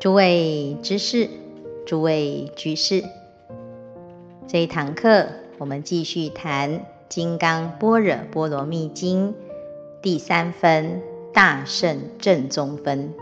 [0.00, 1.28] 诸位知识，
[1.84, 3.02] 诸位居士，
[4.46, 5.26] 这一堂课
[5.58, 6.70] 我们继续谈
[7.08, 9.30] 《金刚般若波罗蜜经》
[10.00, 11.02] 第三分
[11.34, 13.12] 大圣正宗分。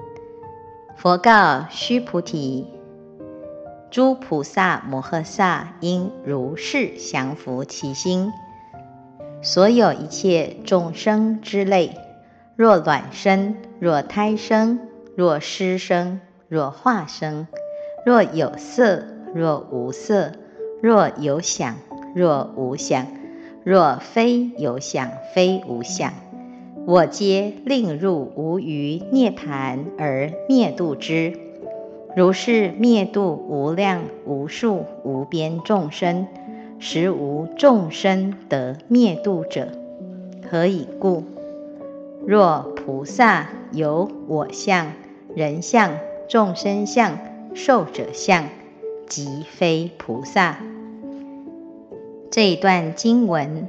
[0.99, 2.67] 佛告须菩提：
[3.91, 8.31] 诸菩萨摩诃萨应如是降伏其心。
[9.41, 11.97] 所有一切众生之类，
[12.55, 14.79] 若卵生，若胎生，
[15.17, 17.49] 若湿生，若化生，
[18.05, 19.03] 若有色，
[19.35, 20.33] 若无色，
[20.81, 21.77] 若有想，
[22.15, 23.07] 若无想，
[23.65, 26.13] 若非有想，非无想，
[26.87, 31.37] 我皆令入无余涅槃而灭度之。
[32.15, 36.29] 如是灭度无量无数无边众生。
[36.79, 39.69] 实无众生得灭度者，
[40.51, 41.25] 何以故？
[42.27, 44.93] 若菩萨有我相、
[45.35, 45.93] 人相、
[46.29, 47.19] 众生相、
[47.55, 48.49] 寿者相，
[49.07, 50.59] 即非菩萨。
[52.33, 53.69] 这一段经文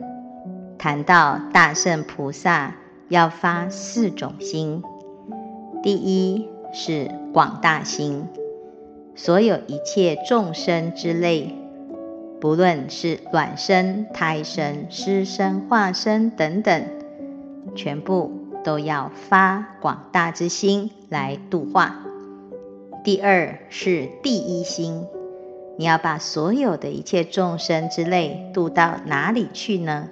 [0.80, 2.76] 谈到大圣菩萨
[3.10, 4.82] 要发四种心，
[5.84, 8.26] 第一是广大心，
[9.16, 11.54] 所有一切众生之类。
[12.42, 16.86] 不论是卵生、胎生、湿生、化生等等，
[17.76, 18.32] 全部
[18.64, 22.07] 都要发广大之心来度化。
[23.08, 25.08] 第二是第一心，
[25.78, 30.10] 你要把所有的一切众生之类度到哪里去呢？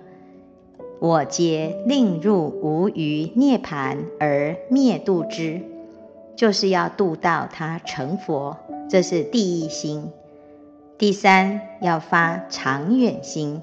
[1.02, 5.60] 我皆令入无余涅槃而灭度之，
[6.38, 8.56] 就是要度到他成佛，
[8.90, 10.10] 这是第一心。
[10.98, 13.62] 第三要发长远心，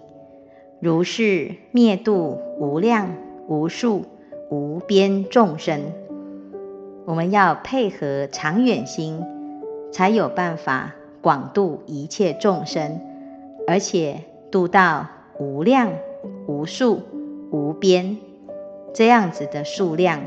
[0.78, 3.16] 如是灭度无量
[3.48, 4.04] 无数
[4.50, 5.80] 无边众生。
[7.12, 9.22] 我们要配合长远心，
[9.92, 13.02] 才有办法广度一切众生，
[13.68, 15.08] 而且度到
[15.38, 15.92] 无量
[16.46, 17.02] 无数
[17.50, 18.16] 无边
[18.94, 20.22] 这样子的数量，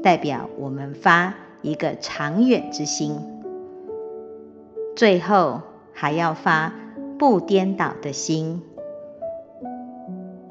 [0.00, 3.18] 代表我们发一个长远之心。
[4.94, 5.62] 最后。
[5.92, 6.72] 还要发
[7.18, 8.62] 不颠倒的心，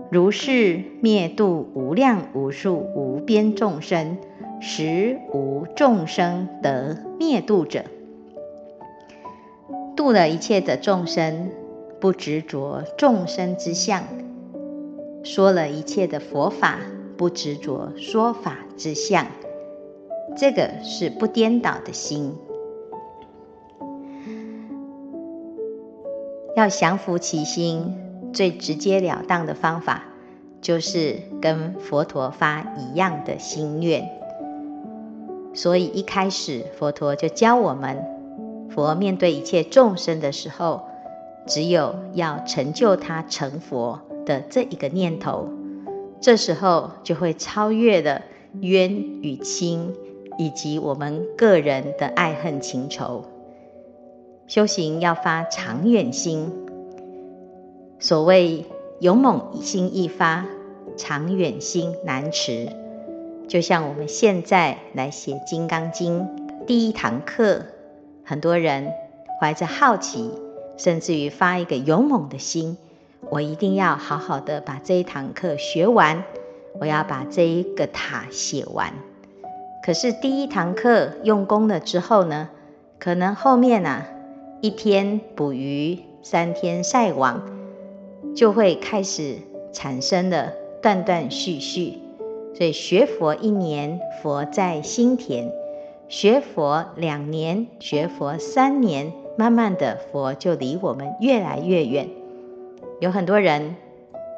[0.09, 4.17] 如是灭度无量无数无边众生，
[4.59, 7.83] 实无众生得灭度者。
[9.95, 11.49] 度了一切的众生，
[11.99, 14.03] 不执着众生之相；
[15.23, 16.79] 说了一切的佛法，
[17.17, 19.25] 不执着说法之相。
[20.35, 22.35] 这个是不颠倒的心。
[26.55, 27.95] 要降伏其心，
[28.33, 30.03] 最直截了当的方法，
[30.61, 34.16] 就是跟佛陀发一样的心愿。
[35.57, 37.97] 所以一开始，佛陀就教我们，
[38.69, 40.83] 佛面对一切众生的时候，
[41.47, 45.49] 只有要成就他成佛的这一个念头，
[46.21, 48.21] 这时候就会超越了
[48.61, 48.91] 冤
[49.23, 49.95] 与亲，
[50.37, 53.25] 以及我们个人的爱恨情仇。
[54.45, 56.51] 修行要发长远心，
[57.97, 58.63] 所谓
[58.99, 60.45] 勇猛心易发，
[60.95, 62.69] 长远心难持。
[63.47, 66.21] 就像我们现在来写《金刚经》
[66.65, 67.65] 第一堂课，
[68.25, 68.91] 很多人
[69.39, 70.31] 怀着好奇，
[70.77, 72.77] 甚至于发一个勇猛的心，
[73.29, 76.23] 我一定要好好的把这一堂课学完，
[76.79, 78.93] 我要把这一个塔写完。
[79.85, 82.49] 可是第一堂课用功了之后呢，
[82.99, 84.07] 可能后面啊。
[84.59, 87.43] 一天捕鱼，三天晒网，
[88.35, 89.35] 就会开始
[89.71, 91.99] 产生了断断续续。
[92.57, 95.51] 所以学佛一年，佛在心田；
[96.09, 102.09] 学佛两年，学佛三年，慢慢的佛就离我们越来越远。
[102.99, 103.75] 有很多人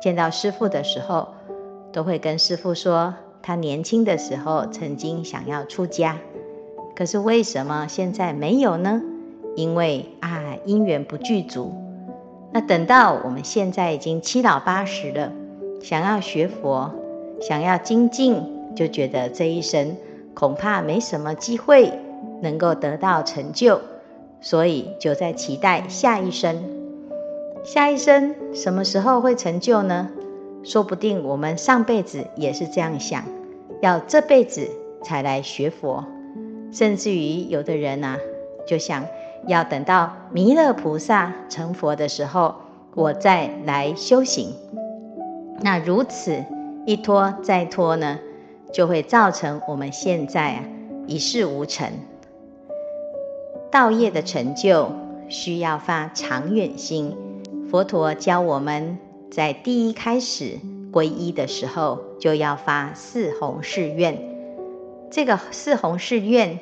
[0.01, 1.29] 见到师父的时候，
[1.93, 6.17] 都会跟师父说，他年轻的时候曾经想要出家，
[6.97, 9.01] 可是为什么现在没有呢？
[9.55, 11.73] 因为啊，因缘不具足。
[12.51, 15.31] 那等到我们现在已经七老八十了，
[15.81, 16.91] 想要学佛，
[17.41, 18.43] 想要精进，
[18.75, 19.95] 就觉得这一生
[20.33, 21.91] 恐怕没什么机会
[22.41, 23.79] 能够得到成就，
[24.41, 26.63] 所以就在期待下一生。
[27.63, 30.09] 下一生什么时候会成就呢？
[30.63, 33.23] 说不定我们上辈子也是这样想，
[33.81, 34.67] 要这辈子
[35.03, 36.03] 才来学佛，
[36.71, 38.17] 甚至于有的人啊，
[38.67, 39.05] 就想。
[39.47, 42.55] 要等到弥勒菩萨成佛的时候，
[42.93, 44.53] 我再来修行。
[45.61, 46.43] 那如此
[46.85, 48.19] 一拖再拖呢，
[48.73, 50.63] 就会造成我们现在啊
[51.07, 51.91] 一事无成。
[53.71, 54.91] 道业的成就
[55.29, 57.15] 需要发长远心。
[57.69, 58.97] 佛陀教我们，
[59.29, 60.57] 在第一开始
[60.91, 64.17] 皈依的时候，就要发四弘誓愿。
[65.11, 66.59] 这个四弘誓愿，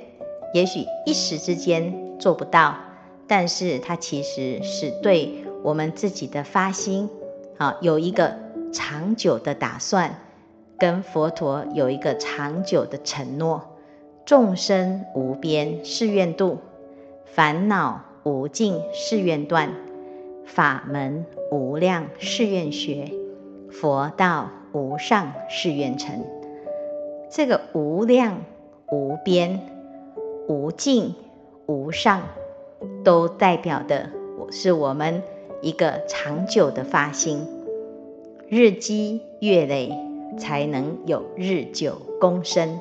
[0.54, 2.75] 也许一时之间做不到，
[3.25, 7.10] 但是它其实是对我们自己的发心，
[7.58, 8.38] 啊，有一个
[8.72, 10.16] 长久的打算，
[10.78, 13.74] 跟佛陀有一个长久的承诺。
[14.25, 16.58] 众生无边誓愿度，
[17.25, 19.72] 烦恼无尽誓愿断，
[20.46, 23.12] 法门无量誓愿学，
[23.72, 26.25] 佛道无上誓愿成。
[27.30, 28.42] 这个无量、
[28.92, 29.62] 无边、
[30.50, 31.16] 无尽、
[31.68, 32.24] 无上，
[33.06, 34.10] 都代表的
[34.52, 35.24] 是我们
[35.62, 37.48] 一个长久的发心，
[38.50, 39.92] 日积月累，
[40.38, 42.80] 才能有日久功深。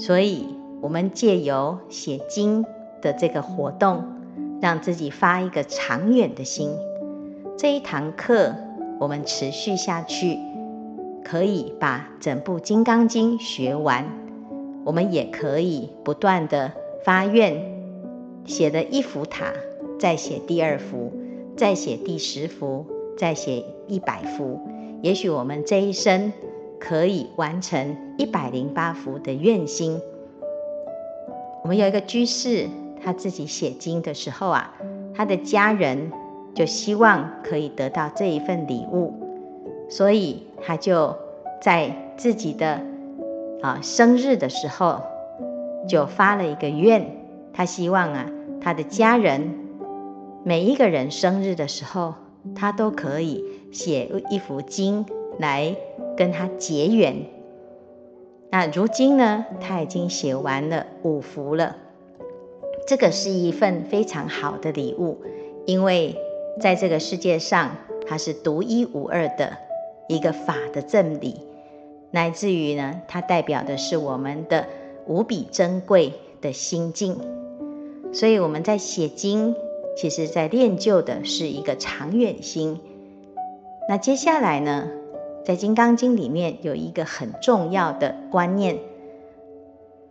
[0.00, 0.46] 所以，
[0.80, 2.64] 我们借由写经
[3.00, 4.02] 的这个活动，
[4.60, 6.72] 让自己发一个长远的心。
[7.56, 8.56] 这一堂课
[8.98, 10.36] 我们持续下去，
[11.22, 14.06] 可以把整部《金刚经》学完。
[14.84, 16.72] 我们也可以不断地
[17.04, 17.62] 发愿，
[18.44, 19.52] 写了一幅塔，
[20.00, 21.12] 再写第二幅，
[21.56, 22.86] 再写第十幅，
[23.18, 24.58] 再写一百幅。
[25.02, 26.32] 也许我们这一生。
[26.80, 30.00] 可以完成一百零八幅的愿心。
[31.64, 32.68] 我们有一个居士，
[33.02, 34.72] 他自己写经的时候啊，
[35.12, 36.12] 他的家人
[36.54, 39.12] 就希望可以得到这一份礼物，
[39.90, 41.16] 所以他就
[41.60, 42.80] 在自己的
[43.60, 45.02] 啊生日的时候，
[45.88, 47.10] 就发了一个愿，
[47.52, 48.30] 他希望啊
[48.60, 49.52] 他的家人
[50.44, 52.14] 每一个人生日的时候，
[52.54, 55.06] 他都可以写一幅经
[55.38, 55.76] 来。
[56.18, 57.26] 跟他结缘。
[58.50, 61.76] 那如今呢，他已经写完了五幅了。
[62.88, 65.18] 这个是一份非常好的礼物，
[65.64, 66.16] 因为
[66.60, 69.58] 在这个世界上，它是独一无二的
[70.08, 71.36] 一个法的正理，
[72.10, 74.66] 乃至于呢，它代表的是我们的
[75.06, 77.16] 无比珍贵的心境。
[78.12, 79.54] 所以我们在写经，
[80.00, 82.80] 其实在练就的是一个长远心。
[83.88, 84.88] 那接下来呢？
[85.44, 88.78] 在《金刚经》里面有一个很重要的观念：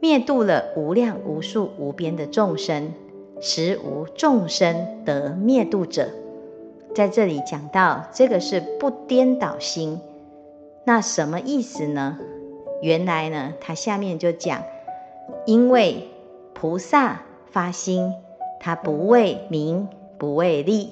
[0.01, 2.91] 灭度了无量无数无边的众生，
[3.39, 6.09] 实无众生得灭度者。
[6.93, 10.01] 在这里讲到这个是不颠倒心，
[10.83, 12.17] 那什么意思呢？
[12.81, 14.63] 原来呢，它下面就讲，
[15.45, 16.09] 因为
[16.53, 18.13] 菩萨发心，
[18.59, 19.87] 他不为名，
[20.17, 20.91] 不为利，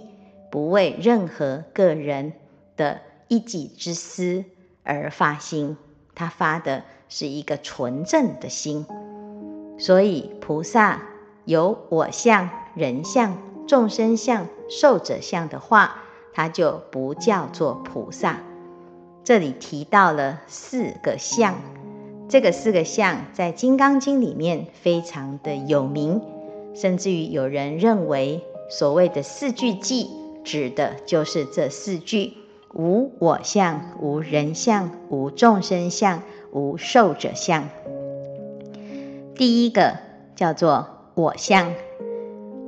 [0.49, 2.33] 不为任何个人
[2.77, 3.01] 的。
[3.27, 4.45] 一己之私
[4.83, 5.77] 而发心，
[6.13, 8.85] 他发的是一个纯正的心。
[9.79, 11.01] 所以菩萨
[11.43, 13.35] 有我相、人相、
[13.67, 16.03] 众生相、寿者相的话，
[16.35, 18.37] 他就不叫做菩萨。
[19.23, 21.55] 这里提到了四个相，
[22.29, 26.21] 这个四个相在《金刚经》里面非常的有名，
[26.75, 30.07] 甚至于有人认为所谓的四句偈
[30.43, 32.33] 指的就是这四句。
[32.77, 37.69] 无我相，无人相，无众生相，无寿者相。
[39.33, 39.95] 第一个
[40.35, 41.73] 叫做我相，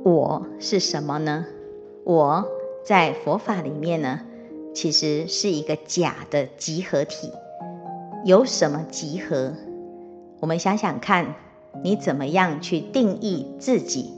[0.04, 1.44] 我是什么呢？
[2.04, 2.48] 我
[2.82, 4.22] 在佛法里面呢，
[4.74, 7.30] 其实是一个假的集合体。
[8.24, 9.52] 有什么集合？
[10.40, 11.34] 我们想想看，
[11.82, 14.12] 你怎么样去定义自己？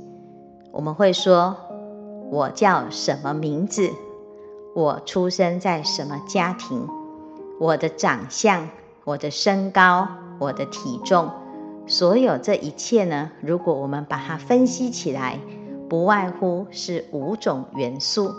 [0.73, 1.57] 我们会说，
[2.31, 3.91] 我叫什么名字？
[4.75, 6.87] 我出生在什么家庭？
[7.59, 8.69] 我的长相、
[9.05, 11.29] 我的身高、我的体重，
[11.87, 13.33] 所有这一切呢？
[13.43, 15.39] 如果我们把它分析起来，
[15.89, 18.33] 不外乎是五种元素。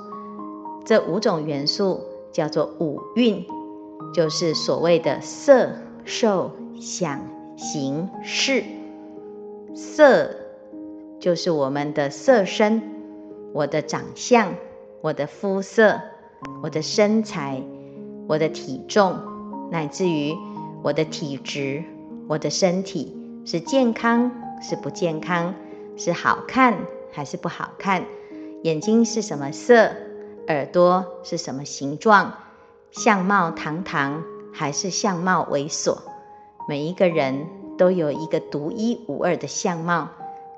[0.86, 2.02] 这五种元素
[2.32, 3.46] 叫做五蕴，
[4.14, 5.70] 就是所谓的色、
[6.06, 7.22] 受、想、
[7.58, 8.64] 行、识。
[9.76, 10.30] 色
[11.20, 12.82] 就是我们的色身，
[13.54, 14.56] 我的长相，
[15.02, 16.02] 我的肤色。
[16.64, 17.62] 我的身材，
[18.28, 19.20] 我的体重，
[19.70, 20.36] 乃至于
[20.82, 21.84] 我的体质，
[22.28, 25.54] 我的身体是健康是不健康，
[25.98, 26.74] 是好看
[27.12, 28.06] 还是不好看？
[28.64, 29.92] 眼睛是什么色？
[30.48, 32.34] 耳朵是什么形状？
[32.90, 36.00] 相貌堂堂还是相貌猥琐？
[36.68, 37.46] 每一个人
[37.82, 40.10] 都有一个独一无二的相貌，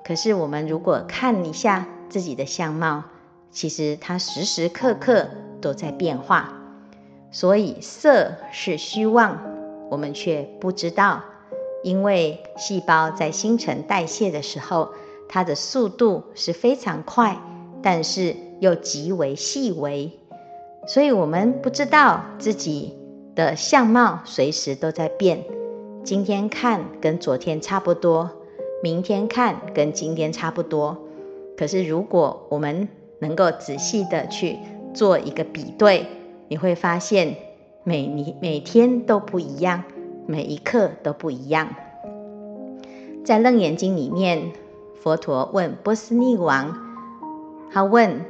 [0.04, 3.06] 可是我们如果看一下自己的相貌，
[3.50, 5.30] 其实它时时刻刻。
[5.62, 6.56] 都在变化，
[7.32, 9.40] 所以色是虚妄，
[9.90, 11.22] 我们却不知道。
[11.84, 14.90] 因为细胞在新陈代谢的时候，
[15.30, 17.42] 它的速度是非常快，
[17.82, 20.12] 但是又极为细微，
[20.86, 22.98] 所以我们不知道自己
[23.36, 25.46] 的相貌随时都在变。
[26.04, 28.30] 今天看跟昨天差不多，
[28.84, 30.98] 明天看跟今天差不多。
[31.58, 34.58] 可是如果我们能够仔细的去
[34.94, 36.06] 做一个比对，
[36.50, 37.38] 你会发现
[37.86, 39.86] 每你每天都不一样，
[40.28, 41.74] 每一刻都不一样。
[43.24, 44.52] 在《楞严经》里面，
[45.02, 46.78] 佛陀问波斯匿王，
[47.72, 48.26] 他问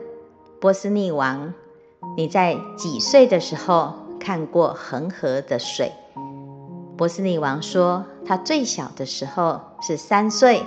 [0.62, 1.56] 波斯匿王
[2.16, 5.92] ：“你在几岁的时候看过恒河的水？”
[6.98, 10.64] 波斯匿王说：“他最小的时候是三岁，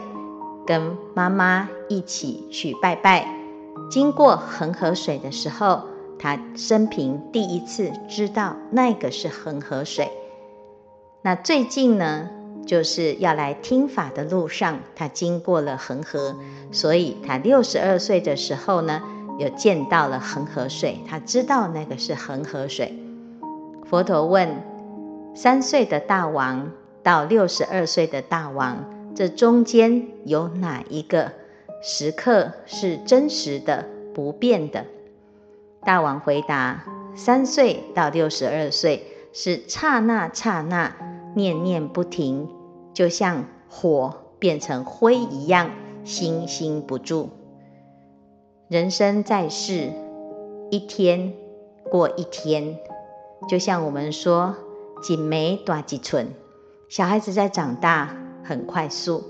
[0.66, 3.28] 跟妈妈一起去拜拜，
[3.90, 5.82] 经过恒河水的时候，
[6.18, 10.10] 他生平第一次知道那个是恒河水。
[11.22, 12.30] 那最近呢？”
[12.66, 16.34] 就是要来听法的路上，他经过了恒河，
[16.72, 19.02] 所以他六十二岁的时候呢，
[19.38, 22.92] 又见到了恒河水，他知道那个是恒河水。
[23.84, 24.48] 佛陀问：
[25.36, 31.30] 三岁的大王到六十二岁的大王，这中间有哪一个
[31.82, 34.86] 时刻是真实的、不变的？
[35.84, 40.96] 大王回答：三岁到六十二岁是刹那刹那，
[41.34, 42.48] 念念不停。
[42.94, 45.70] 就像火变成灰一样，
[46.02, 47.28] 心心不住。
[48.68, 49.92] 人生在世，
[50.70, 51.34] 一天
[51.90, 52.78] 过一天，
[53.50, 54.56] 就像我们说
[55.06, 56.26] “几枚短几寸”。
[56.90, 59.22] 小孩子在长大很快速，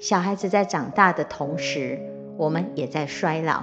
[0.00, 2.00] 小孩子在长大的同时，
[2.36, 3.62] 我们也在衰老。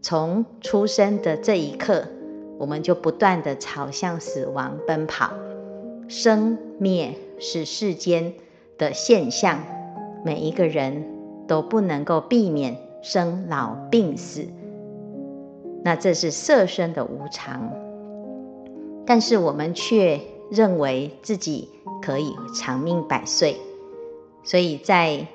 [0.00, 2.06] 从出生的这一刻，
[2.56, 5.30] 我们就不断地朝向死亡奔跑。
[6.08, 8.32] 生灭是世间
[8.78, 9.62] 的现象，
[10.24, 11.04] 每一个人
[11.46, 14.46] 都不能够避免生老病死。
[15.84, 17.70] 那这是色身的无常，
[19.10, 20.20] 但是我们却
[20.52, 21.68] 认为自己
[22.00, 23.56] 可以长命百岁，
[24.44, 25.26] 所以在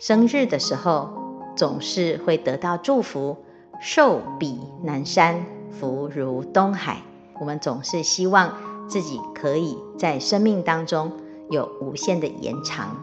[0.00, 1.08] 生日的时候
[1.54, 3.36] 总是会得到祝福，
[3.80, 7.00] 寿比南山，福如东海。
[7.38, 8.52] 我们总是希望。
[8.88, 11.12] 自己可以在生命当中
[11.48, 12.96] 有无限的延长。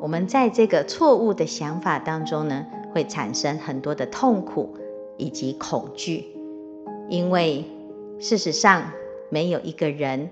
[0.00, 4.74] 我们在这个错误的想法当中呢，会产生很多的痛苦
[5.18, 6.24] 以及恐惧，
[7.10, 7.66] 因为
[8.18, 8.90] 事实上
[9.30, 10.30] 没有一个人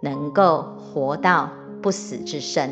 [0.00, 1.50] 能够活到
[1.82, 2.70] 不死之身。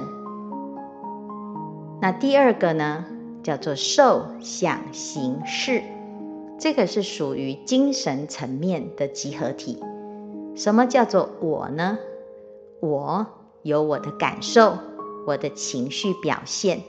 [2.00, 3.04] 那第二个呢，
[3.42, 5.82] 叫做受想行识，
[6.58, 9.82] 这个是属于精神层面的集合体。
[10.54, 11.98] 什么叫做我呢？
[12.80, 13.26] 我
[13.62, 14.78] 有我的感受，
[15.26, 16.82] 我的情绪表现，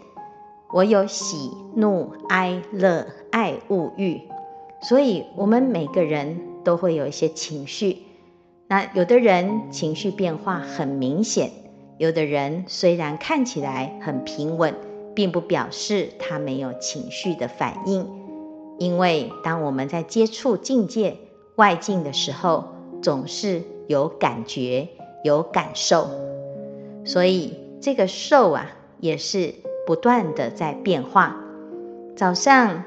[0.72, 4.22] 我有喜怒哀乐爱恶欲，
[4.82, 8.04] 所以我们每个人都会有一些情绪。
[8.70, 11.50] 那有的人情绪变化很明显，
[11.98, 14.76] 有的人虽然看起来很平稳，
[15.16, 18.08] 并不表示他没有情绪的反应。
[18.78, 21.18] 因为当我们在接触境界
[21.56, 22.66] 外境的时候，
[23.02, 24.88] 总是有感觉、
[25.24, 26.08] 有感受，
[27.04, 28.68] 所以这个受啊，
[29.00, 29.56] 也是
[29.88, 31.44] 不断的在变化。
[32.16, 32.84] 早上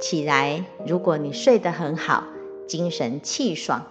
[0.00, 2.22] 起来，如果你睡得很好，
[2.68, 3.84] 精神气爽，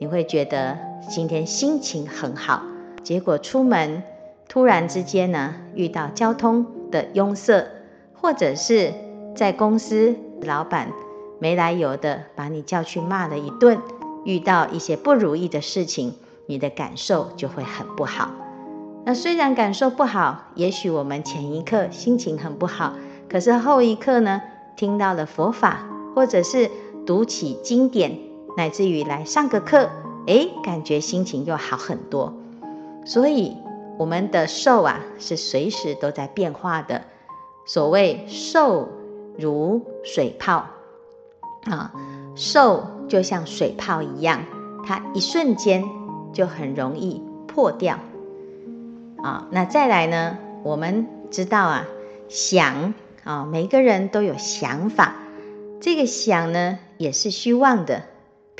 [0.00, 0.78] 你会觉得
[1.10, 2.62] 今天心情很好。
[3.02, 4.02] 结果出门，
[4.48, 7.66] 突然之间呢，遇到交通的拥塞，
[8.14, 8.94] 或者是
[9.36, 10.90] 在公司老板
[11.38, 13.78] 没来由的把你叫去骂了一顿。
[14.24, 16.14] 遇到一些不如意的事情，
[16.46, 18.30] 你的感受就会很不好。
[19.04, 22.94] 那虽然感受不好，也许我们前一刻心情很不好，
[23.28, 24.40] 可是后一刻呢，
[24.76, 26.70] 听到了佛法，或者是
[27.06, 28.18] 读起经典，
[28.56, 29.90] 乃至于来上个课，
[30.26, 32.34] 诶，感觉心情又好很多。
[33.04, 33.56] 所以
[33.98, 37.02] 我们的受啊，是随时都在变化的。
[37.66, 38.88] 所谓受
[39.38, 40.66] 如水泡
[41.64, 41.92] 啊，
[42.34, 42.86] 受。
[43.10, 44.44] 就像水泡一样，
[44.86, 45.82] 它一瞬间
[46.32, 47.98] 就很容易破掉。
[49.20, 50.38] 啊，那再来呢？
[50.62, 51.88] 我们知道啊，
[52.28, 55.16] 想啊，每个人都有想法。
[55.80, 58.04] 这个想呢，也是虚妄的。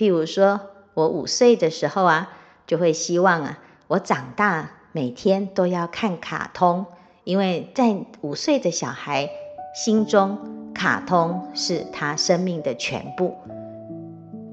[0.00, 0.62] 譬如说，
[0.94, 2.30] 我五岁的时候啊，
[2.66, 6.86] 就会希望啊，我长大每天都要看卡通，
[7.24, 9.28] 因为在五岁的小孩
[9.74, 10.38] 心中，
[10.74, 13.36] 卡通是他生命的全部。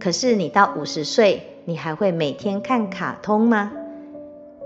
[0.02, 3.72] 可是你到五十岁，你还会每天看卡通吗？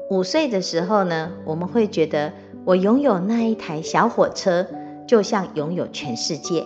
[0.09, 2.33] 五岁的时候呢，我们会觉得
[2.65, 4.65] 我拥有那一台小火车，
[5.07, 6.65] 就像拥有全世界。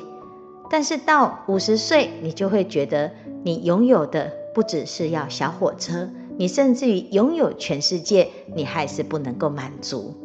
[0.69, 3.11] 但是到五十岁，你就会觉得
[3.43, 10.15] 你拥有的不只是要小火车，你甚至于拥有全世界，你还是不能够满足。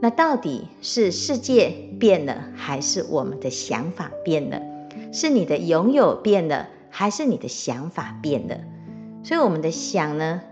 [0.00, 4.60] 那到底是世界变了，还是我们的想法变了？
[5.12, 8.58] 是你的拥有变了，还是你的想法变了？
[9.22, 10.42] 所以我们的想呢，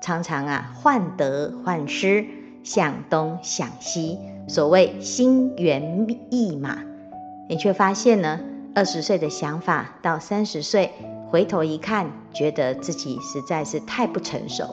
[0.00, 2.24] 常常啊患得患失，
[2.62, 6.78] 想东想西，所谓心猿意马。
[7.48, 8.40] 你却发现呢，
[8.74, 10.90] 二十岁的想法到三十岁
[11.28, 14.64] 回头一看，觉得自己实在是太不成熟。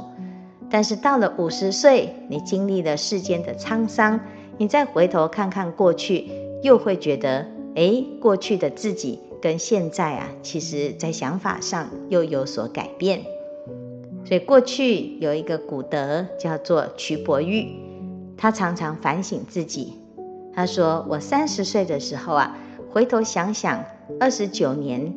[0.70, 4.20] 但是到了五十岁，你经历了世间的沧桑，
[4.58, 6.30] 你再回头看看过去，
[6.64, 13.22] 又会觉得，哎，过去的自己跟现在啊，其实在想法上又有所改变。
[14.24, 17.68] 所以过去有一个古德叫做瞿伯玉，
[18.38, 19.96] 他常常反省自己。
[20.54, 22.58] 他说：“我三十岁的时候啊。”
[22.92, 23.86] 回头想想，
[24.20, 25.14] 二十九年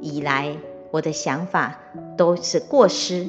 [0.00, 0.56] 以来，
[0.92, 1.80] 我的想法
[2.16, 3.26] 都是过失。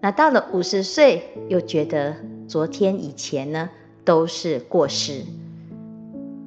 [0.00, 2.16] 那到了五十岁，又觉得
[2.48, 3.68] 昨天以前呢
[4.06, 5.24] 都是过失。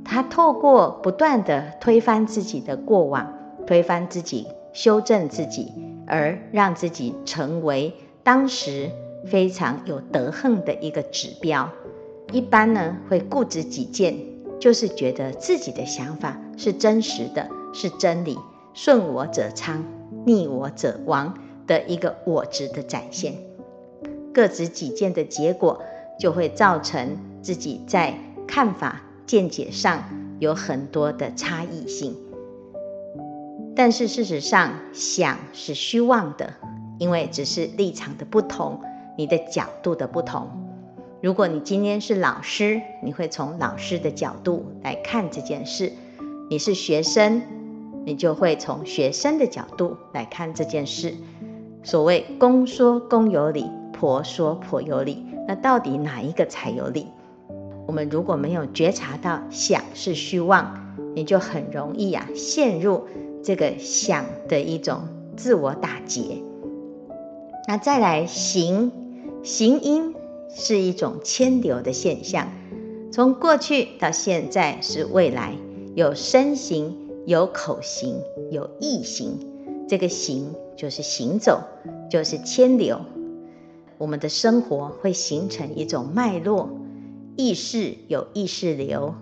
[0.04, 3.32] 他透过不断地推翻自己的过往，
[3.68, 5.72] 推翻自己，修正自己，
[6.08, 8.90] 而让自己成为当时
[9.28, 11.70] 非常有德行的一个指标。
[12.32, 14.34] 一般呢会固执己见。
[14.60, 18.38] 就是觉得自己的想法是真实的，是真理，
[18.74, 19.84] 顺我者昌，
[20.26, 23.36] 逆我者亡的一个我执的展现。
[24.34, 25.82] 各执己见的结果，
[26.20, 28.16] 就会造成自己在
[28.48, 30.04] 看法、见解上
[30.40, 32.16] 有很多的差异性。
[33.76, 36.54] 但是事实上，想是虚妄的，
[37.00, 38.80] 因为只是立场的不同，
[39.18, 40.48] 你的角度的不同。
[41.22, 45.90] 如果你今天是老师，你会从老师的角度来看这件事；
[46.54, 47.42] 你是学生，
[48.06, 51.16] 你就会从学生的角度来看这件事。
[51.82, 57.08] 所谓公说公有理，婆说婆有理，那到底哪一个才有理？
[57.88, 63.08] 我们如果没有觉察到想是虚妄，你就很容易啊陷入
[63.44, 66.38] 这个想的一种自我打结。
[67.68, 68.92] 那再来行，
[69.42, 70.14] 行因。
[70.56, 72.52] 是一种牵流的现象，
[73.12, 75.54] 从过去到现在是未来，
[75.96, 79.38] 有身行，有口行，有意行。
[79.88, 81.62] 这个行就是行走，
[82.10, 83.02] 就是迁流。
[83.98, 86.70] 我们的生活会形成一种脉络，
[87.36, 89.16] 意识有意识流。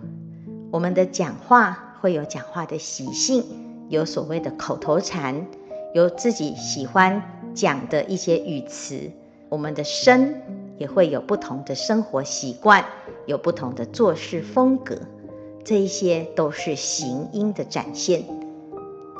[0.70, 3.44] 我们的讲话会有讲话的习性，
[3.88, 5.46] 有所谓的口头禅，
[5.94, 7.22] 有自己喜欢
[7.54, 9.10] 讲的一些语词。
[9.48, 10.42] 我们的身。
[10.78, 12.84] 也会有不同的生活习惯，
[13.26, 14.98] 有不同的做事风格，
[15.64, 18.24] 这一些都是行因的展现。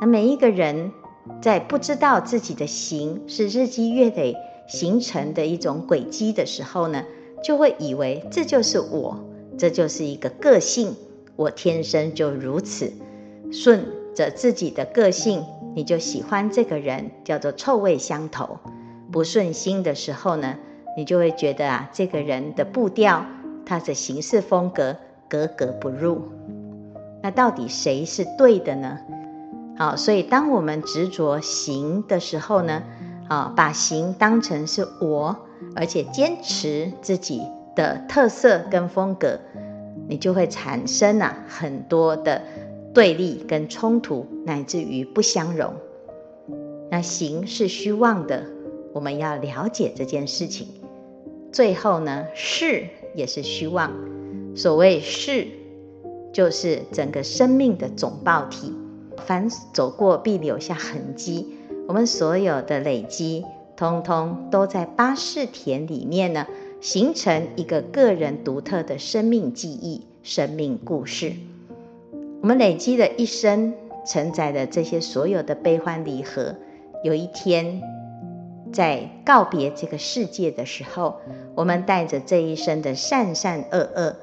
[0.01, 0.93] 那每一个人
[1.41, 7.05] 在不知道自己的行是日积月累形成的一种轨迹的时候呢，
[7.45, 9.25] 就会以为这就是我，
[9.57, 10.97] 这就是一个个性，
[11.37, 12.93] 我天生就如此，
[13.53, 18.59] 顺着自己的个性，你就喜欢这个人，叫做臭味相投。
[19.13, 20.59] 不顺心的时候呢，
[20.97, 23.27] 你就会觉得啊，这个人的步调，
[23.67, 24.97] 他的行事风格
[25.33, 26.21] 格格不入。
[27.23, 28.99] 那到底谁是对的呢？
[29.79, 32.83] 好，所以当我们执着行的时候呢，
[33.29, 35.35] 啊，把行当成是我，
[35.75, 37.41] 而且坚持自己
[37.75, 39.39] 的特色跟风格，
[40.07, 42.43] 你就会产生啊很多的
[42.93, 45.73] 对立跟冲突，乃至于不相容。
[46.91, 48.45] 那行是虚妄的，
[48.93, 50.69] 我们要了解这件事情。
[51.51, 53.91] 最后呢，识也是虚妄。
[54.55, 55.47] 所谓是，
[56.33, 58.73] 就是整个生命的总报体。
[59.27, 61.55] 凡走过必留下痕迹。
[61.87, 63.45] 我们所有的累积，
[63.77, 66.47] 通通都在八识田里面呢，
[66.81, 71.33] 形成一个个人独特的生命记忆、生命故事。
[72.41, 76.57] 我们累积了一生，承载的这些所有的悲欢离合。
[77.05, 77.83] 有一天，
[78.73, 81.17] 在告别这个世界的时候，
[81.55, 84.17] 我们带着这一生的善善恶恶，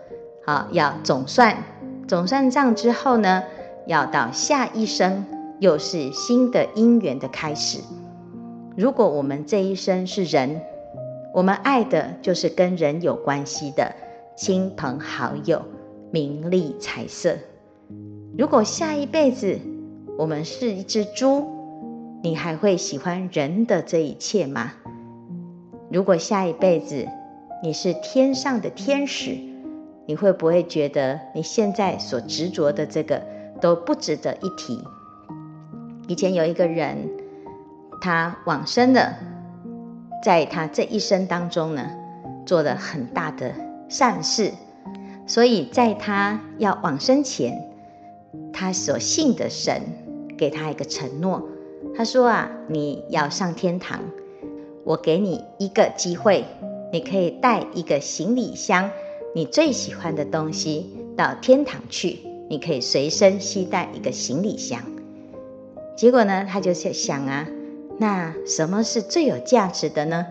[0.49, 1.57] 啊，要总算
[2.07, 3.43] 总算账之后呢，
[3.85, 5.23] 要到下一生
[5.59, 7.81] 又是新的因缘的开始。
[8.75, 10.59] 如果我们这一生是人，
[11.35, 13.93] 我们爱的就是跟人有关系的
[14.35, 15.61] 亲朋好友、
[16.09, 17.35] 名利财色。
[18.35, 19.59] 如果下一辈子
[20.17, 21.45] 我们是一只猪。
[22.23, 24.73] 你还会喜欢人的这一切吗？
[25.91, 27.07] 如果下一辈子
[27.63, 29.37] 你是天上的天使，
[30.09, 33.21] 你会不会觉得你现在所执着的这个
[33.61, 34.83] 都不值得一提？
[36.07, 37.07] 以前有一个人，
[38.01, 39.19] 他往生了，
[40.23, 41.91] 在他这一生当中呢，
[42.43, 43.53] 做了很大的
[43.87, 44.51] 善事，
[45.27, 47.69] 所以在他要往生前，
[48.51, 49.79] 他所信的神
[50.35, 51.47] 给他一个承诺，
[51.95, 53.99] 他说啊，你要上天堂，
[54.83, 56.45] 我给你一个机会，
[56.91, 58.89] 你可以带一个行李箱，
[59.35, 64.81] 你最喜欢的东西到天堂去，你可以随身携带一个行李箱。
[65.95, 67.47] 结果呢，他就在想啊，
[67.99, 70.25] 那什么是最有价值的呢？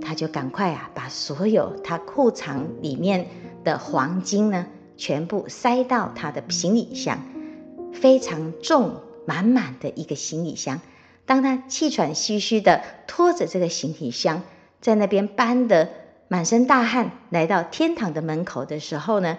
[0.00, 3.26] 他就赶快啊，把所有他库藏里面
[3.64, 4.66] 的黄金呢，
[4.96, 7.18] 全部塞到他的行李箱。
[7.92, 8.92] 非常重、
[9.26, 10.80] 满满的一个行李箱。
[11.26, 14.42] 当他气喘吁吁地拖着这个行李箱，
[14.80, 15.88] 在那边搬的
[16.32, 19.36] 满身大汗，来到天堂的门口的时候呢，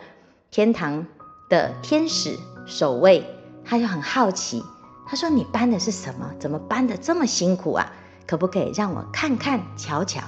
[0.50, 1.06] 天堂
[1.48, 3.26] 的天使守卫，
[3.64, 4.62] 他就很好奇，
[5.08, 6.34] 他说：“你搬的是什么？
[6.38, 7.94] 怎么搬得这么辛苦啊？
[8.28, 10.20] 可不可以让我看看、瞧瞧？”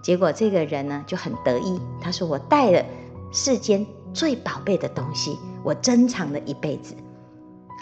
[0.00, 2.82] 结果这个人呢就很得意，他说：“我带了
[3.30, 6.94] 世间最宝贝的东西，我珍藏了一辈子。”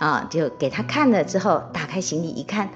[0.02, 2.68] 啊，就给他看了之后，打开行李一看，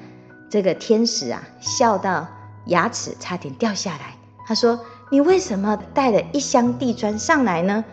[0.48, 2.28] 这个天使啊，笑到
[2.66, 4.14] 牙齿差点掉下来。
[4.46, 7.84] 他说：“你为什么带了一箱地砖上来呢？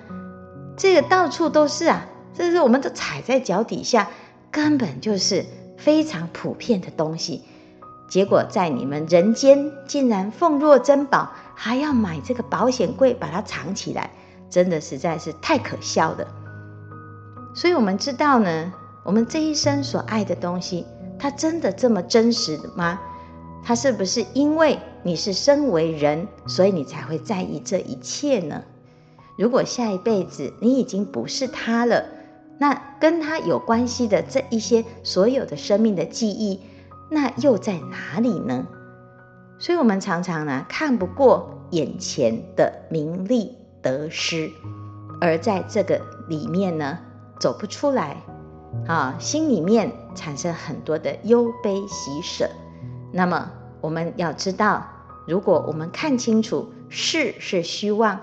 [0.78, 4.10] 这个到处都是啊，这是我们都踩在脚底下，
[4.52, 5.46] 根本就是
[5.78, 7.44] 非常普遍的东西。
[8.08, 14.12] 结果在你们人间竟然奉若珍宝，还要买这个保险柜把它藏起来，
[14.50, 16.28] 真的实在是太可笑了。
[17.56, 18.74] 所以我们知道呢。”
[19.08, 20.86] 我们这一生所爱的东西，
[21.18, 23.00] 它真的这么真实的吗？
[23.64, 24.78] 它是不是因为
[25.08, 28.66] 你是身为人，所以你才会在意这一切呢？
[29.38, 32.04] 如果下一辈子你已经不是他了，
[32.60, 36.60] 那跟他有关系的这一些所有的生命的记忆，
[37.10, 38.68] 那又在哪里呢？
[39.60, 44.52] 所以，我们常常呢看不过眼前的名利得失，
[45.22, 47.00] 而在这个里面呢
[47.40, 48.18] 走不出来。
[48.88, 52.50] 啊，心里面产生很多的忧悲喜舍。
[53.14, 54.86] 那么我们要知道，
[55.28, 58.22] 如果我们看清楚世是虚妄，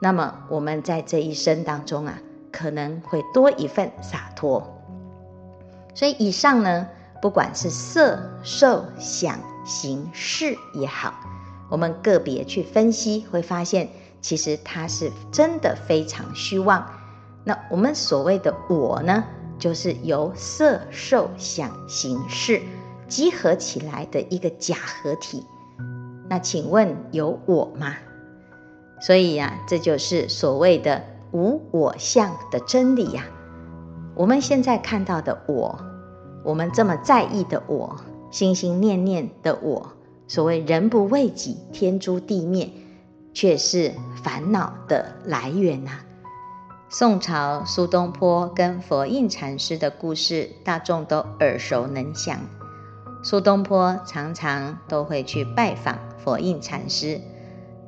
[0.00, 2.18] 那么我们在这一生当中啊，
[2.50, 4.82] 可能会多一份洒脱。
[5.94, 6.88] 所以以上呢，
[7.20, 11.14] 不管是色、受、想、行、识也好，
[11.70, 13.88] 我们个别去分析，会发现
[14.20, 16.90] 其实它是真的非常虚妄。
[17.44, 19.24] 那我们所谓的我呢？
[19.58, 22.60] 就是由色、受、想、行、识
[23.06, 25.46] 集合起来的一个假合体。
[26.32, 27.94] 那请问有我吗？
[29.02, 34.14] 所以呀、啊，这就是所谓的无我相的真理呀、啊。
[34.14, 35.78] 我们现在看到的我，
[36.42, 37.98] 我们这么在意的我，
[38.30, 39.92] 心心念念的我，
[40.26, 42.70] 所谓人不为己，天诛地灭，
[43.34, 43.92] 却是
[44.24, 46.04] 烦恼的来源呐、啊。
[46.88, 52.38] 宋朝苏东坡跟佛印禅师的故事，大众都耳熟能详。
[53.24, 57.20] 苏东坡常常都会去拜访佛印禅师，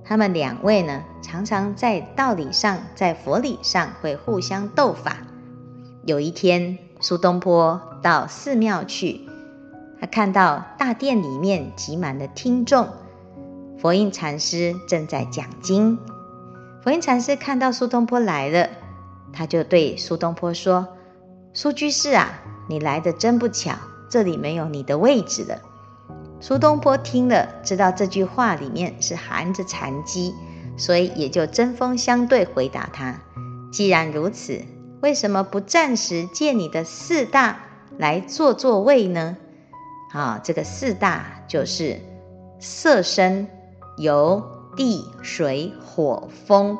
[0.04, 5.16] 他们两位呢，常常在道理上、在佛理上会互相斗法。
[6.06, 9.22] 有一天，苏东坡到寺庙去，
[10.00, 12.88] 他看到大殿里面挤满了听众，
[13.78, 15.98] 佛印禅师正在讲经。
[16.84, 18.68] 佛印禅师看到苏东坡来了。
[19.32, 20.86] 他就对苏东坡说
[21.52, 23.74] ：“苏居士啊，你来的真不巧，
[24.14, 25.58] 这里没有你的位置了。”
[26.38, 30.32] 苏东坡听了，知道这句话里面是含着禅机，
[30.76, 33.22] 所以也就针锋相对回答他
[33.72, 34.60] ：“既然如此，
[35.00, 37.58] 为什么不暂时借你的四大
[37.98, 39.36] 来坐坐位呢？”
[40.14, 41.98] 啊，这个四大就是
[42.60, 43.48] 色身
[43.96, 44.44] 由
[44.76, 46.78] 地水火风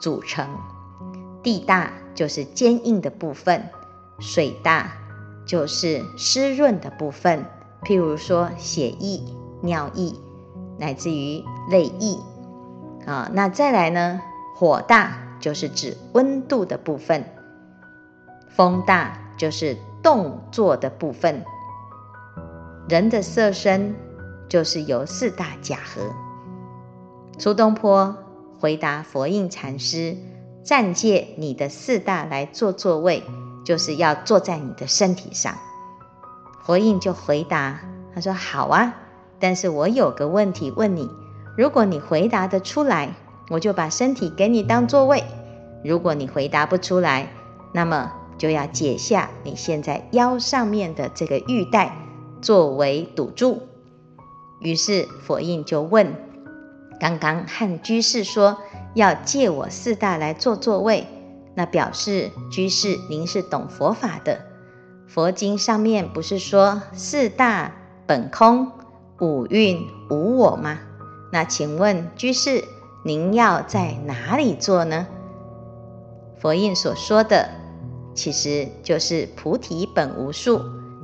[0.00, 0.46] 组成。
[1.42, 3.68] 地大就是坚硬的部分，
[4.20, 4.92] 水大
[5.48, 7.46] 就是湿润的部分，
[7.82, 9.22] 譬如说血液、
[9.62, 10.14] 尿液，
[10.78, 12.18] 乃至于泪液。
[13.06, 14.20] 啊，那再来呢？
[14.54, 17.24] 火大就是指温度的部分，
[18.54, 21.42] 风大就是动作的部分。
[22.88, 23.94] 人的色身
[24.48, 26.02] 就是由四大假合。
[27.38, 28.16] 苏东坡
[28.60, 30.16] 回答佛印禅师。
[30.64, 33.22] 暂借你的四大来坐座位，
[33.68, 35.54] 就是要坐在你的身体上。
[36.64, 37.80] 佛印就回答，
[38.14, 38.94] 他说：“好啊，
[39.38, 41.10] 但是我有个问题问你，
[41.54, 43.12] 如果你回答得出来，
[43.50, 45.22] 我就把身体给你当座位；
[45.84, 47.28] 如果你回答不出来，
[47.74, 51.94] 那么就要解下你现在腰上面的这个玉带
[52.40, 53.64] 作为赌注。
[54.60, 56.14] 于是佛印就问：
[56.98, 58.56] 刚刚和居士说
[58.94, 61.06] 要借我四大来做座位，
[61.58, 64.42] 那表示居士您是懂佛法的。
[65.08, 67.72] 佛经上面不是说四大
[68.06, 68.70] 本空，
[69.20, 70.78] 五蕴无我吗？
[71.32, 72.62] 那请问居士，
[73.04, 75.08] 您要在哪里做呢？
[76.38, 77.48] 佛印所说的，
[78.14, 80.62] 其实就是菩提本无树，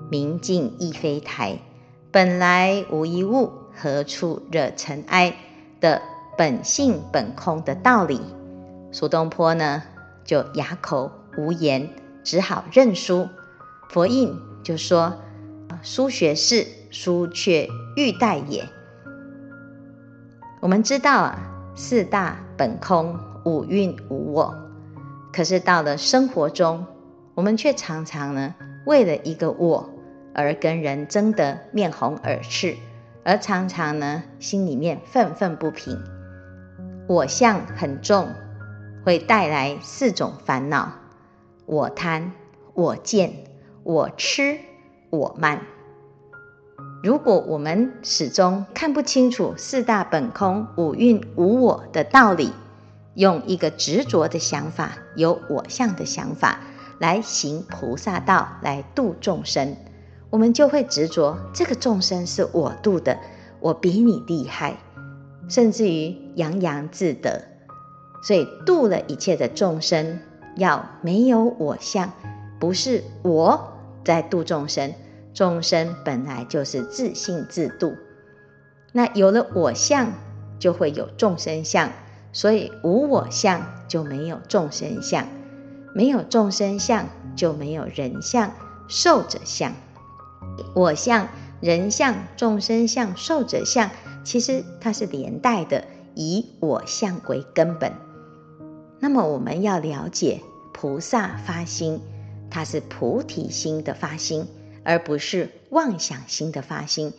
[0.09, 1.59] 明镜亦非台。
[2.12, 5.35] 本来无一物，何处惹尘埃
[5.81, 6.01] 的
[6.38, 8.21] 本性本空的道理。
[8.93, 9.83] 苏东坡呢，
[10.25, 11.89] 就哑口无言，
[12.23, 13.29] 只好认输。
[13.89, 15.15] 佛印就说
[15.83, 18.69] ：“书学士，书却欲待也。”
[20.61, 21.39] 我们知道啊，
[21.75, 24.55] 四大本空，五蕴无我。
[25.33, 26.87] 可是到了生活中，
[27.35, 28.55] 我们却常常呢，
[28.87, 29.91] 为了一个我。
[30.37, 32.75] 而跟人争得面红耳赤，
[33.23, 35.97] 而常常呢，心里面愤愤不平，
[37.07, 38.31] 我相很重，
[39.05, 40.93] 会带来四种烦恼：
[41.67, 42.33] 我贪、
[42.73, 43.35] 我见、
[43.83, 44.59] 我痴、
[45.11, 45.61] 我慢。
[47.03, 52.51] 如果我们始终看不清楚四大本空、五蕴无我的道理，
[53.12, 56.61] 用一个执着的想法、有我相的想法
[56.99, 59.77] 来行菩萨道，来度众生。
[60.31, 63.19] 我们就会执着这个众生是我度的，
[63.61, 64.79] 我比你厉害，
[65.47, 67.54] 甚至于洋洋自得。
[68.25, 70.19] 所以度了一切的众生，
[70.57, 72.11] 要没有我相，
[72.59, 74.95] 不是我在度众生，
[75.35, 77.95] 众生本来就是自性自度。
[78.93, 80.13] 那有了我相，
[80.59, 81.91] 就会有众生相，
[82.33, 85.29] 所以无我相就没有众生相，
[85.95, 88.53] 没有众生相就没有人相、
[88.89, 89.75] 寿者相。
[90.75, 91.29] 我相、
[91.61, 93.91] 人相、众生相、寿者相，
[94.25, 95.85] 其实它是连带的，
[96.15, 97.93] 以我相为根本。
[99.05, 100.40] 那么我们要了解，
[100.73, 102.01] 菩萨发心，
[102.49, 104.47] 它是菩提心的发心，
[104.83, 107.12] 而不是妄想心的发心。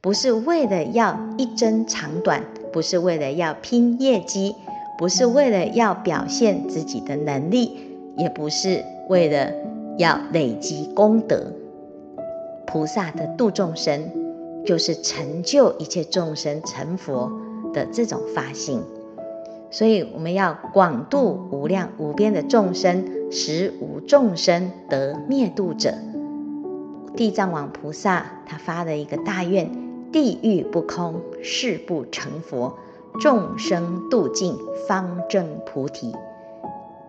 [0.00, 4.54] 不是为了要一争长短，不是为了要拼业绩，
[4.96, 7.76] 不是为了要表现自己的能力，
[8.16, 9.52] 也不是为了
[9.98, 11.52] 要累积功德。
[12.68, 14.12] 菩萨的度众生，
[14.64, 17.32] 就是成就一切众生成佛
[17.74, 18.80] 的这种发心，
[19.72, 25.94] 所以我们要广度无量无边的众生，实无众生得灭度者。
[27.16, 29.70] 地藏王菩萨他发了一个大愿：
[30.12, 32.74] 地狱不空，誓不成佛；
[33.18, 34.54] 众生度尽，
[34.86, 36.14] 方证菩提。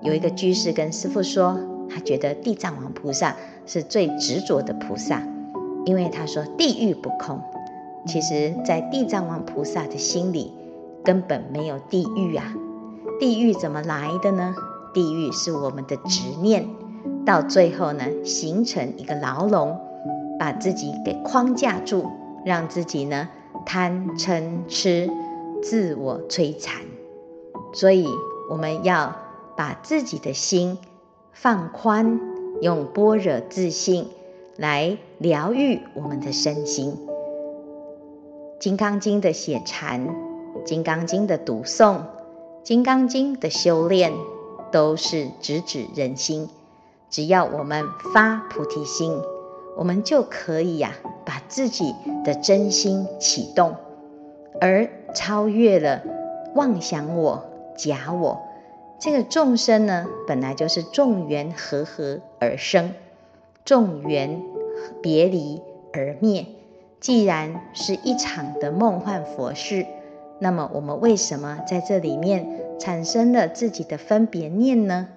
[0.01, 5.21] 有一个居士跟师父说，他觉得地藏王菩萨是最执着的菩萨。
[5.85, 7.41] 因为他说地狱不空，
[8.07, 10.53] 其实，在地藏王菩萨的心里
[11.03, 12.53] 根本没有地狱啊！
[13.19, 14.55] 地狱怎么来的呢？
[14.93, 16.67] 地狱是我们的执念，
[17.25, 19.79] 到最后呢，形成一个牢笼，
[20.39, 22.09] 把自己给框架住，
[22.45, 23.29] 让自己呢
[23.65, 25.09] 贪嗔痴，
[25.61, 26.81] 自我摧残。
[27.73, 28.07] 所以
[28.49, 29.15] 我们要
[29.55, 30.77] 把自己的心
[31.31, 32.19] 放宽，
[32.61, 34.07] 用般若自信。
[34.55, 36.91] 来疗愈我们的身心，
[38.59, 40.07] 《金刚经》的写禅，
[40.65, 41.95] 《金刚经》的读诵，
[42.63, 44.13] 《金刚经》的修炼，
[44.71, 46.49] 都是直指人心。
[47.09, 49.19] 只要我们发菩提心，
[49.77, 50.93] 我们就可以呀、
[51.25, 53.75] 把自己的真心启动，
[54.61, 56.01] 而超越了
[56.55, 57.43] 妄想我、
[57.77, 58.41] 假我。
[58.99, 62.93] 这个众生呢，本来就是众缘和合而生。
[63.65, 64.41] 众缘
[65.01, 65.61] 别离
[65.91, 66.45] 而灭，
[66.99, 69.85] 既然是一场的梦幻佛事，
[70.43, 72.45] 那么我们为什么在这里面
[72.77, 75.07] 产生了自己的分别念呢？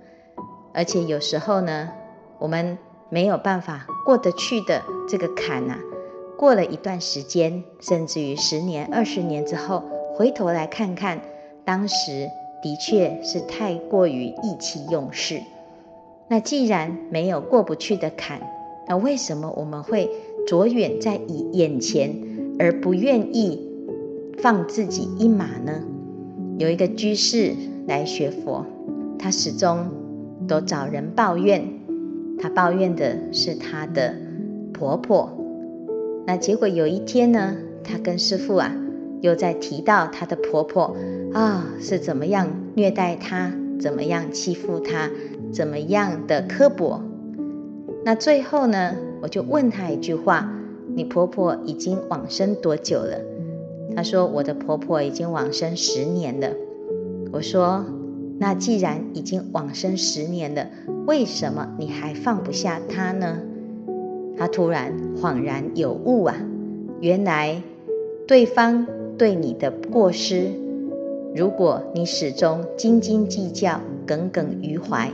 [0.72, 1.90] 而且有时候呢，
[2.38, 5.80] 我们没有办法过得去的这个坎啊，
[6.38, 9.82] 过了一段时间，甚至于十年、二十年之后，
[10.14, 11.20] 回头来看看，
[11.64, 12.30] 当时
[12.62, 15.40] 的确是太过于意气用事。
[16.28, 18.40] 那既然没有过不去的坎，
[18.86, 20.08] 那为什么我们会
[20.46, 22.14] 着眼在以眼前，
[22.60, 23.65] 而不愿意
[24.38, 25.82] 放自己一马呢？
[26.58, 27.52] 有一个居士
[27.86, 28.64] 来学佛，
[29.18, 29.88] 他始终
[30.46, 31.64] 都找人抱怨，
[32.38, 34.14] 他抱怨的是他的
[34.72, 35.32] 婆婆。
[36.26, 38.72] 那结果有一天呢，他跟师父啊，
[39.20, 40.96] 又在提到他的婆婆
[41.32, 45.10] 啊是怎么样虐待他，怎么样欺负她，
[45.52, 47.02] 怎么样的刻薄。
[48.04, 50.50] 那最后呢，我就问他一句话
[50.94, 53.18] ：“你婆婆已经往生多久了？”
[53.94, 56.48] 她说：“我的婆婆已经往生十年了。”
[57.32, 57.84] 我说
[58.38, 60.68] ：“那既然已经往生十年了，
[61.06, 63.38] 为什么你还放不下她呢？”
[64.36, 66.36] 她突然恍然有悟啊，
[67.00, 67.62] 原来
[68.26, 70.50] 对方对你的过失，
[71.34, 75.10] 如果你始终斤斤计较、耿耿于怀，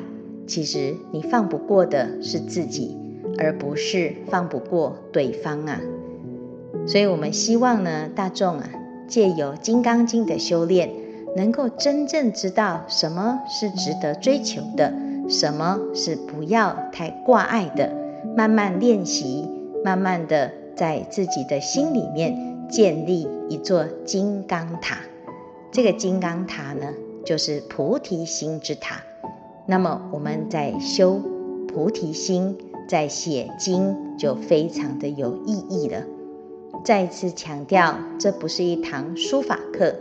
[0.47, 2.97] 其实你放不过的是自己，
[3.39, 5.81] 而不是放不过对方啊。
[6.87, 8.68] 所以，我们希望呢，大众啊，
[9.07, 10.90] 借由《金刚经》的修炼，
[11.37, 14.92] 能够真正知道什么是值得追求的，
[15.29, 17.92] 什么是不要太挂碍的。
[18.37, 19.49] 慢慢练习，
[19.85, 24.99] 慢慢的在自己的心里面建立一座金刚塔。
[25.71, 26.88] 这个金刚塔呢，
[27.25, 28.97] 就是菩提心之塔。
[29.66, 31.21] 那么我们在修
[31.68, 32.57] 菩提心，
[32.88, 36.03] 在写经就非常的有意义了。
[36.85, 39.95] 再次强调，这不是一堂书法课，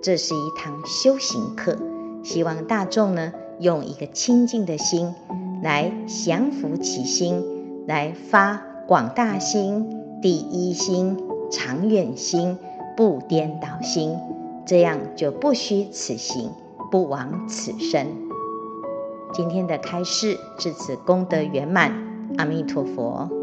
[0.00, 1.76] 这是一堂修行课。
[2.22, 5.14] 希望大众呢，用一个清净的心
[5.62, 7.44] 来降伏其心。
[7.86, 11.16] 来发广大心、第一心、
[11.50, 12.58] 长远心、
[12.94, 14.14] 不颠倒心，
[14.66, 16.50] 这样就不虚此行，
[16.90, 18.06] 不枉此生。
[19.32, 21.94] 今天的开示至此功德圆满，
[22.36, 23.37] 阿弥陀佛。